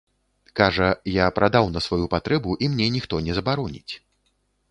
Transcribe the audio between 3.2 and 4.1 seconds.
не забароніць.